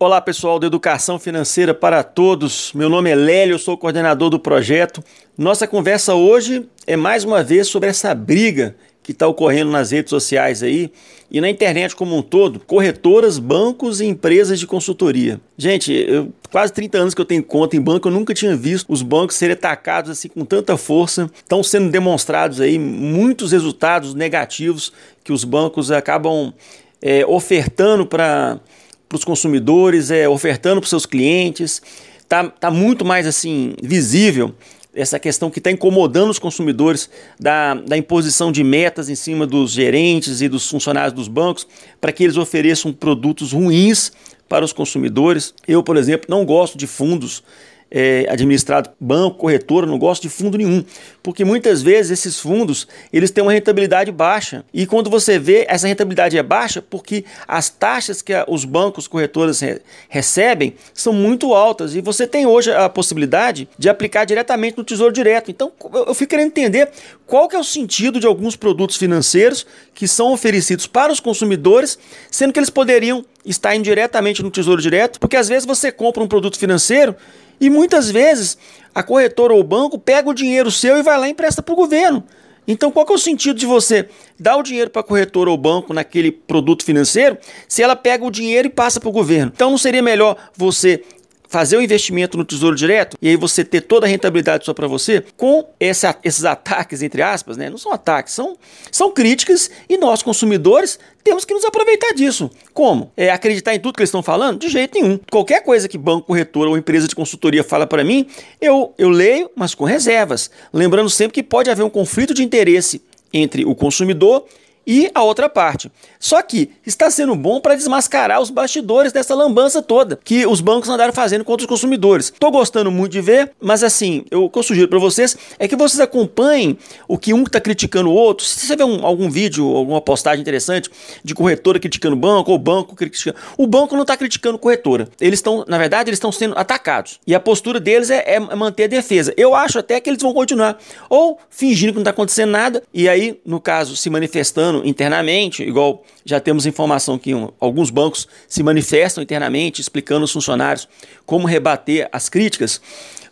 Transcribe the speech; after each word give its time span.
Olá 0.00 0.20
pessoal 0.20 0.60
da 0.60 0.66
Educação 0.68 1.18
Financeira 1.18 1.74
para 1.74 2.04
Todos, 2.04 2.70
meu 2.72 2.88
nome 2.88 3.10
é 3.10 3.16
Lélio, 3.16 3.54
eu 3.54 3.58
sou 3.58 3.76
coordenador 3.76 4.30
do 4.30 4.38
projeto. 4.38 5.02
Nossa 5.36 5.66
conversa 5.66 6.14
hoje 6.14 6.68
é 6.86 6.96
mais 6.96 7.24
uma 7.24 7.42
vez 7.42 7.66
sobre 7.66 7.88
essa 7.88 8.14
briga 8.14 8.76
que 9.02 9.10
está 9.10 9.26
ocorrendo 9.26 9.72
nas 9.72 9.90
redes 9.90 10.10
sociais 10.10 10.62
aí 10.62 10.92
e 11.28 11.40
na 11.40 11.50
internet 11.50 11.96
como 11.96 12.16
um 12.16 12.22
todo, 12.22 12.60
corretoras, 12.60 13.40
bancos 13.40 14.00
e 14.00 14.06
empresas 14.06 14.60
de 14.60 14.68
consultoria. 14.68 15.40
Gente, 15.56 15.92
eu, 15.92 16.32
quase 16.48 16.72
30 16.72 16.96
anos 16.96 17.12
que 17.12 17.20
eu 17.20 17.24
tenho 17.24 17.42
conta 17.42 17.74
em 17.74 17.80
banco, 17.80 18.06
eu 18.06 18.12
nunca 18.12 18.32
tinha 18.32 18.54
visto 18.54 18.86
os 18.92 19.02
bancos 19.02 19.34
serem 19.34 19.54
atacados 19.54 20.12
assim 20.12 20.28
com 20.28 20.44
tanta 20.44 20.76
força. 20.76 21.28
Estão 21.34 21.60
sendo 21.60 21.90
demonstrados 21.90 22.60
aí 22.60 22.78
muitos 22.78 23.50
resultados 23.50 24.14
negativos 24.14 24.92
que 25.24 25.32
os 25.32 25.42
bancos 25.42 25.90
acabam 25.90 26.54
é, 27.02 27.26
ofertando 27.26 28.06
para 28.06 28.60
para 29.08 29.16
os 29.16 29.24
consumidores, 29.24 30.10
é, 30.10 30.28
ofertando 30.28 30.80
para 30.80 30.90
seus 30.90 31.06
clientes. 31.06 31.82
Tá, 32.28 32.44
tá 32.44 32.70
muito 32.70 33.04
mais 33.04 33.26
assim 33.26 33.74
visível 33.82 34.54
essa 34.94 35.18
questão 35.18 35.48
que 35.50 35.58
está 35.58 35.70
incomodando 35.70 36.30
os 36.30 36.38
consumidores 36.38 37.08
da, 37.38 37.74
da 37.74 37.96
imposição 37.96 38.50
de 38.50 38.64
metas 38.64 39.08
em 39.08 39.14
cima 39.14 39.46
dos 39.46 39.70
gerentes 39.70 40.40
e 40.40 40.48
dos 40.48 40.68
funcionários 40.68 41.12
dos 41.12 41.28
bancos 41.28 41.66
para 42.00 42.10
que 42.10 42.24
eles 42.24 42.36
ofereçam 42.36 42.92
produtos 42.92 43.52
ruins 43.52 44.12
para 44.48 44.64
os 44.64 44.72
consumidores. 44.72 45.54
Eu, 45.66 45.82
por 45.82 45.96
exemplo, 45.96 46.26
não 46.28 46.44
gosto 46.44 46.78
de 46.78 46.86
fundos 46.86 47.42
é, 47.90 48.26
administrado 48.28 48.90
banco, 49.00 49.38
corretora, 49.38 49.86
não 49.86 49.98
gosto 49.98 50.22
de 50.22 50.28
fundo 50.28 50.58
nenhum, 50.58 50.84
porque 51.22 51.44
muitas 51.44 51.82
vezes 51.82 52.12
esses 52.12 52.38
fundos 52.38 52.86
eles 53.12 53.30
têm 53.30 53.42
uma 53.42 53.52
rentabilidade 53.52 54.12
baixa 54.12 54.64
e 54.72 54.86
quando 54.86 55.08
você 55.08 55.38
vê 55.38 55.64
essa 55.68 55.88
rentabilidade 55.88 56.36
é 56.36 56.42
baixa 56.42 56.82
porque 56.82 57.24
as 57.46 57.68
taxas 57.68 58.20
que 58.20 58.32
os 58.46 58.64
bancos, 58.64 59.06
corretoras 59.06 59.60
re 59.60 59.80
recebem 60.08 60.74
são 60.92 61.12
muito 61.12 61.54
altas 61.54 61.94
e 61.94 62.00
você 62.00 62.26
tem 62.26 62.46
hoje 62.46 62.72
a 62.72 62.88
possibilidade 62.88 63.68
de 63.78 63.88
aplicar 63.88 64.24
diretamente 64.24 64.76
no 64.76 64.84
Tesouro 64.84 65.12
Direto. 65.12 65.50
Então 65.50 65.72
eu 66.06 66.14
fico 66.14 66.30
querendo 66.30 66.48
entender 66.48 66.90
qual 67.26 67.48
que 67.48 67.56
é 67.56 67.58
o 67.58 67.64
sentido 67.64 68.18
de 68.20 68.26
alguns 68.26 68.56
produtos 68.56 68.96
financeiros 68.96 69.66
que 69.94 70.08
são 70.08 70.32
oferecidos 70.32 70.86
para 70.86 71.12
os 71.12 71.20
consumidores, 71.20 71.98
sendo 72.30 72.52
que 72.52 72.58
eles 72.58 72.70
poderiam 72.70 73.24
estar 73.44 73.74
indiretamente 73.74 74.42
no 74.42 74.50
Tesouro 74.50 74.80
Direto, 74.80 75.18
porque 75.18 75.36
às 75.36 75.48
vezes 75.48 75.66
você 75.66 75.90
compra 75.90 76.22
um 76.22 76.28
produto 76.28 76.58
financeiro 76.58 77.14
e 77.60 77.70
muitas 77.70 78.10
vezes 78.10 78.58
a 78.94 79.02
corretora 79.02 79.54
ou 79.54 79.60
o 79.60 79.64
banco 79.64 79.98
pega 79.98 80.28
o 80.28 80.34
dinheiro 80.34 80.70
seu 80.70 80.98
e 80.98 81.02
vai 81.02 81.18
lá 81.18 81.28
e 81.28 81.32
empresta 81.32 81.62
para 81.62 81.72
o 81.72 81.76
governo. 81.76 82.24
Então, 82.66 82.92
qual 82.92 83.06
é 83.08 83.12
o 83.12 83.18
sentido 83.18 83.58
de 83.58 83.64
você 83.64 84.10
dar 84.38 84.56
o 84.56 84.62
dinheiro 84.62 84.90
para 84.90 85.00
a 85.00 85.04
corretora 85.04 85.48
ou 85.48 85.56
banco 85.56 85.94
naquele 85.94 86.30
produto 86.30 86.84
financeiro 86.84 87.38
se 87.66 87.82
ela 87.82 87.96
pega 87.96 88.26
o 88.26 88.30
dinheiro 88.30 88.68
e 88.68 88.70
passa 88.70 89.00
para 89.00 89.08
o 89.08 89.12
governo? 89.12 89.50
Então, 89.54 89.70
não 89.70 89.78
seria 89.78 90.02
melhor 90.02 90.36
você 90.54 91.02
fazer 91.48 91.76
o 91.76 91.82
investimento 91.82 92.36
no 92.36 92.44
Tesouro 92.44 92.76
Direto 92.76 93.16
e 93.20 93.28
aí 93.28 93.36
você 93.36 93.64
ter 93.64 93.80
toda 93.80 94.06
a 94.06 94.08
rentabilidade 94.08 94.64
só 94.64 94.74
para 94.74 94.86
você, 94.86 95.24
com 95.36 95.66
esse, 95.80 96.06
esses 96.22 96.44
ataques, 96.44 97.02
entre 97.02 97.22
aspas, 97.22 97.56
né? 97.56 97.70
Não 97.70 97.78
são 97.78 97.92
ataques, 97.92 98.34
são, 98.34 98.56
são 98.92 99.10
críticas 99.10 99.70
e 99.88 99.96
nós, 99.96 100.22
consumidores, 100.22 100.98
temos 101.24 101.44
que 101.44 101.54
nos 101.54 101.64
aproveitar 101.64 102.12
disso. 102.12 102.50
Como? 102.72 103.10
É 103.16 103.30
acreditar 103.30 103.74
em 103.74 103.80
tudo 103.80 103.94
que 103.94 104.02
eles 104.02 104.08
estão 104.08 104.22
falando? 104.22 104.60
De 104.60 104.68
jeito 104.68 105.00
nenhum. 105.00 105.18
Qualquer 105.30 105.62
coisa 105.62 105.88
que 105.88 105.98
banco, 105.98 106.26
corretor 106.26 106.68
ou 106.68 106.76
empresa 106.76 107.08
de 107.08 107.14
consultoria 107.14 107.64
fala 107.64 107.86
para 107.86 108.04
mim, 108.04 108.26
eu, 108.60 108.94
eu 108.98 109.08
leio, 109.08 109.50
mas 109.56 109.74
com 109.74 109.84
reservas. 109.84 110.50
Lembrando 110.72 111.08
sempre 111.08 111.34
que 111.34 111.42
pode 111.42 111.70
haver 111.70 111.82
um 111.82 111.90
conflito 111.90 112.34
de 112.34 112.44
interesse 112.44 113.02
entre 113.32 113.64
o 113.64 113.74
consumidor 113.74 114.44
e 114.88 115.10
a 115.14 115.22
outra 115.22 115.50
parte. 115.50 115.92
Só 116.18 116.40
que 116.40 116.70
está 116.86 117.10
sendo 117.10 117.36
bom 117.36 117.60
para 117.60 117.74
desmascarar 117.74 118.40
os 118.40 118.48
bastidores 118.48 119.12
dessa 119.12 119.34
lambança 119.34 119.82
toda 119.82 120.18
que 120.24 120.46
os 120.46 120.62
bancos 120.62 120.88
andaram 120.88 121.12
fazendo 121.12 121.44
contra 121.44 121.64
os 121.64 121.68
consumidores. 121.68 122.32
Estou 122.32 122.50
gostando 122.50 122.90
muito 122.90 123.12
de 123.12 123.20
ver, 123.20 123.52
mas 123.60 123.84
assim, 123.84 124.24
eu, 124.30 124.44
o 124.44 124.50
que 124.50 124.58
eu 124.58 124.62
sugiro 124.62 124.88
para 124.88 124.98
vocês 124.98 125.36
é 125.58 125.68
que 125.68 125.76
vocês 125.76 126.00
acompanhem 126.00 126.78
o 127.06 127.18
que 127.18 127.34
um 127.34 127.42
está 127.42 127.60
criticando 127.60 128.08
o 128.08 128.14
outro. 128.14 128.46
Se 128.46 128.66
você 128.66 128.76
vê 128.76 128.82
um, 128.82 129.04
algum 129.04 129.30
vídeo, 129.30 129.66
alguma 129.76 130.00
postagem 130.00 130.40
interessante 130.40 130.90
de 131.22 131.34
corretora 131.34 131.78
criticando 131.78 132.16
o 132.16 132.18
banco 132.18 132.50
ou 132.50 132.58
banco 132.58 132.96
criticando. 132.96 133.36
O 133.58 133.66
banco 133.66 133.94
não 133.94 134.02
está 134.02 134.16
criticando 134.16 134.58
corretora. 134.58 135.10
Eles 135.20 135.38
estão, 135.38 135.66
na 135.68 135.76
verdade, 135.76 136.08
eles 136.08 136.16
estão 136.16 136.32
sendo 136.32 136.58
atacados. 136.58 137.20
E 137.26 137.34
a 137.34 137.40
postura 137.40 137.78
deles 137.78 138.08
é, 138.08 138.24
é 138.26 138.40
manter 138.40 138.84
a 138.84 138.86
defesa. 138.88 139.34
Eu 139.36 139.54
acho 139.54 139.78
até 139.78 140.00
que 140.00 140.08
eles 140.08 140.22
vão 140.22 140.32
continuar. 140.32 140.78
Ou 141.10 141.38
fingindo 141.50 141.92
que 141.92 141.96
não 141.96 142.02
está 142.02 142.10
acontecendo 142.10 142.50
nada, 142.50 142.82
e 142.94 143.06
aí, 143.06 143.38
no 143.44 143.60
caso, 143.60 143.94
se 143.94 144.08
manifestando 144.08 144.77
internamente, 144.84 145.62
igual 145.62 146.04
já 146.24 146.40
temos 146.40 146.66
informação 146.66 147.18
que 147.18 147.32
alguns 147.60 147.90
bancos 147.90 148.28
se 148.48 148.62
manifestam 148.62 149.22
internamente, 149.22 149.80
explicando 149.80 150.22
aos 150.22 150.32
funcionários 150.32 150.88
como 151.24 151.46
rebater 151.46 152.08
as 152.12 152.28
críticas, 152.28 152.80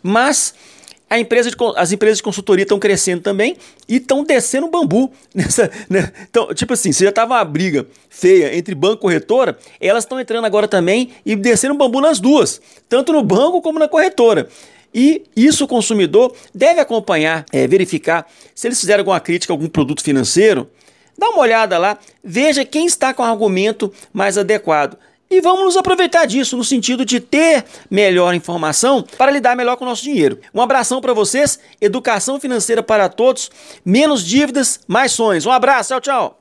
mas 0.01 0.53
empresa 1.15 1.49
de, 1.49 1.55
as 1.75 1.91
empresas 1.91 2.17
de 2.17 2.23
consultoria 2.23 2.63
estão 2.63 2.79
crescendo 2.79 3.21
também 3.21 3.55
e 3.87 3.95
estão 3.95 4.23
descendo 4.23 4.67
bambu. 4.67 5.11
Nessa, 5.33 5.71
né? 5.89 6.11
Então, 6.29 6.53
tipo 6.53 6.73
assim, 6.73 6.91
se 6.91 7.03
já 7.03 7.09
estava 7.09 7.35
uma 7.35 7.45
briga 7.45 7.87
feia 8.09 8.57
entre 8.57 8.75
banco 8.75 8.95
e 8.95 9.01
corretora, 9.01 9.57
elas 9.79 10.03
estão 10.03 10.19
entrando 10.19 10.45
agora 10.45 10.67
também 10.67 11.11
e 11.25 11.35
descendo 11.35 11.75
bambu 11.75 12.01
nas 12.01 12.19
duas, 12.19 12.59
tanto 12.89 13.13
no 13.13 13.23
banco 13.23 13.61
como 13.61 13.79
na 13.79 13.87
corretora. 13.87 14.49
E 14.93 15.23
isso 15.35 15.65
o 15.65 15.67
consumidor 15.67 16.33
deve 16.53 16.79
acompanhar, 16.79 17.45
é, 17.53 17.67
verificar 17.67 18.25
se 18.55 18.67
eles 18.67 18.79
fizeram 18.79 19.01
alguma 19.01 19.19
crítica 19.19 19.53
a 19.53 19.55
algum 19.55 19.67
produto 19.67 20.01
financeiro, 20.01 20.69
Dá 21.17 21.29
uma 21.29 21.39
olhada 21.39 21.77
lá, 21.77 21.97
veja 22.23 22.63
quem 22.63 22.85
está 22.85 23.13
com 23.13 23.23
o 23.23 23.25
argumento 23.25 23.91
mais 24.13 24.37
adequado. 24.37 24.97
E 25.29 25.41
vamos 25.41 25.65
nos 25.65 25.77
aproveitar 25.77 26.25
disso 26.25 26.55
no 26.55 26.63
sentido 26.63 27.03
de 27.03 27.19
ter 27.19 27.65
melhor 27.91 28.33
informação 28.33 29.05
para 29.17 29.31
lidar 29.31 29.57
melhor 29.57 29.75
com 29.75 29.83
o 29.83 29.87
nosso 29.87 30.03
dinheiro. 30.03 30.39
Um 30.53 30.61
abração 30.61 31.01
para 31.01 31.11
vocês, 31.13 31.59
educação 31.81 32.39
financeira 32.39 32.81
para 32.81 33.09
todos, 33.09 33.51
menos 33.83 34.23
dívidas, 34.23 34.79
mais 34.87 35.11
sonhos. 35.11 35.45
Um 35.45 35.51
abraço, 35.51 35.89
tchau, 35.89 36.01
tchau. 36.01 36.35